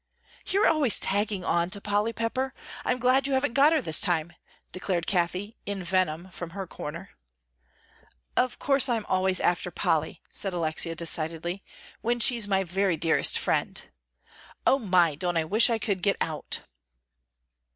"You're 0.47 0.67
always 0.67 0.99
tagging 0.99 1.43
on 1.43 1.69
to 1.69 1.79
Polly 1.79 2.11
Pepper; 2.11 2.55
I'm 2.83 2.97
glad 2.97 3.27
you 3.27 3.33
haven't 3.33 3.53
got 3.53 3.71
her 3.71 3.83
this 3.83 3.99
time," 3.99 4.33
declared 4.71 5.05
Cathie, 5.05 5.57
in 5.67 5.83
venom 5.83 6.31
from 6.31 6.49
her 6.57 6.65
corner. 6.65 7.11
"Of 8.35 8.57
course 8.57 8.89
I'm 8.89 9.05
always 9.05 9.39
after 9.39 9.69
Polly," 9.69 10.23
said 10.31 10.53
Alexia, 10.55 10.95
decidedly, 10.95 11.63
"when 12.01 12.19
she's 12.19 12.47
my 12.47 12.63
very 12.63 12.97
dearest 12.97 13.37
friend. 13.37 13.79
O 14.65 14.79
my, 14.79 15.13
don't 15.13 15.37
I 15.37 15.45
wish 15.45 15.69
I 15.69 15.77
could 15.77 16.01
get 16.01 16.17
out!" 16.19 16.61